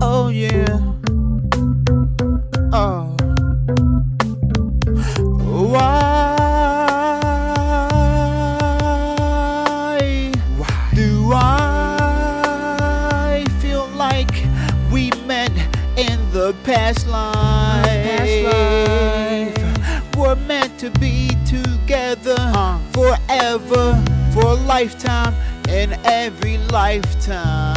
Oh 0.00 0.28
yeah. 0.28 0.78
Oh. 2.72 3.16
Why? 9.50 10.32
Why? 10.58 10.90
Do 10.94 11.32
I 11.34 13.44
feel 13.60 13.88
like 13.96 14.30
we 14.92 15.10
met 15.26 15.50
in 15.96 16.18
the 16.32 16.54
past 16.64 17.06
life? 17.08 18.44
life. 18.44 20.16
We're 20.16 20.34
meant 20.46 20.78
to 20.80 20.90
be 21.00 21.30
together 21.46 22.36
Uh. 22.38 22.78
forever, 22.92 24.02
for 24.32 24.44
a 24.46 24.54
lifetime, 24.54 25.34
in 25.68 25.92
every 26.04 26.58
lifetime. 26.70 27.73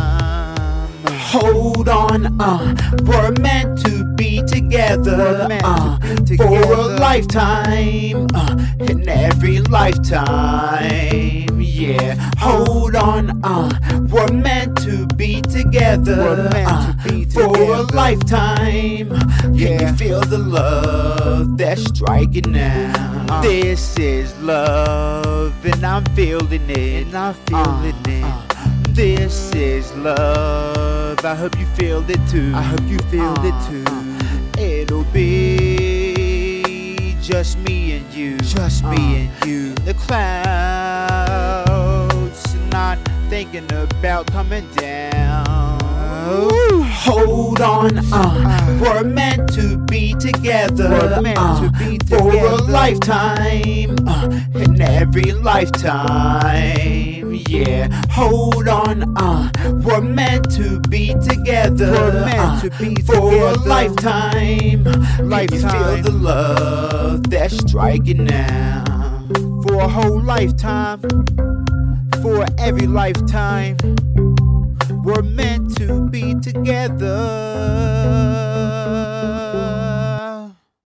Hold 1.39 1.87
on, 1.87 2.41
uh, 2.41 2.75
we're 3.03 3.31
meant 3.39 3.77
to 3.85 4.03
be 4.15 4.41
together, 4.41 5.47
uh, 5.63 5.99
be 6.25 6.35
for 6.35 6.73
a 6.73 6.81
lifetime, 6.97 8.25
uh, 8.33 8.57
in 8.79 9.07
every 9.07 9.59
lifetime. 9.61 11.61
Yeah, 11.61 12.15
hold 12.39 12.95
on, 12.95 13.39
uh, 13.43 13.69
we're 14.09 14.31
meant 14.33 14.77
to 14.81 15.05
be 15.15 15.43
together, 15.43 16.49
uh, 16.55 16.93
to 17.03 17.09
be 17.13 17.25
for 17.25 17.51
a 17.51 17.53
together. 17.53 17.83
lifetime. 17.95 19.09
Can 19.41 19.53
Yeah. 19.53 19.91
you 19.91 19.95
feel 19.95 20.21
the 20.21 20.39
love 20.39 21.55
that's 21.55 21.83
striking 21.85 22.51
now? 22.51 23.25
Uh. 23.29 23.41
This 23.43 23.95
is 23.99 24.33
love, 24.41 25.53
and 25.63 25.85
I'm 25.85 26.03
feeling 26.15 26.67
it. 26.67 27.05
And 27.05 27.15
I'm 27.15 27.35
feeling 27.45 27.93
Uh, 28.07 28.09
it. 28.09 28.23
uh. 28.23 28.41
This 28.95 29.51
is 29.53 29.93
love. 29.97 30.96
I 31.23 31.35
hope 31.35 31.57
you 31.59 31.65
feel 31.75 32.03
it 32.09 32.19
too. 32.29 32.51
I 32.55 32.61
hope 32.61 32.81
you 32.87 32.97
feel 33.09 33.33
Uh, 33.37 33.49
it 33.49 33.55
too. 33.69 33.83
It'll 34.61 35.03
be 35.05 37.15
just 37.21 37.57
me 37.59 37.97
and 37.97 38.13
you. 38.13 38.37
Just 38.37 38.83
me 38.85 38.97
Uh, 38.97 39.21
and 39.21 39.29
you. 39.45 39.73
The 39.85 39.93
clouds, 39.95 40.45
not 42.71 42.97
thinking 43.29 43.65
about 43.73 44.27
coming 44.27 44.67
down. 44.75 45.77
Ooh. 46.29 46.83
Hold 46.83 47.61
on, 47.61 47.97
uh, 48.11 48.79
we're 48.81 49.03
meant 49.03 49.51
to 49.53 49.77
be 49.77 50.13
together. 50.13 50.89
We're 50.89 51.21
meant 51.21 51.37
uh, 51.39 51.61
to 51.61 51.69
be 51.77 51.97
for 52.07 52.33
a 52.35 52.55
lifetime, 52.55 53.95
uh, 54.07 54.29
in 54.55 54.81
every 54.81 55.31
lifetime. 55.31 56.96
Yeah, 57.47 57.87
hold 58.11 58.67
on, 58.67 59.17
uh, 59.17 59.49
we're 59.83 60.01
meant 60.01 60.51
to 60.55 60.79
be 60.81 61.13
together. 61.13 61.91
We're 61.91 62.25
meant 62.25 62.39
uh, 62.39 62.61
to 62.61 62.69
be 62.71 62.95
for 63.03 63.13
a 63.15 63.53
together. 63.53 63.69
lifetime. 63.69 64.83
Can 64.83 65.01
you 65.01 65.05
feel 65.15 65.25
Lifetime. 65.27 66.03
the 66.03 66.11
love 66.11 67.29
that's 67.29 67.57
striking 67.57 68.25
now? 68.25 68.83
For 69.63 69.75
a 69.75 69.87
whole 69.87 70.19
lifetime. 70.21 70.99
For 72.21 72.45
every 72.57 72.87
lifetime. 72.87 73.77
We're 75.03 75.21
meant 75.21 75.75
to 75.77 76.09
be 76.09 76.33
together. 76.35 77.15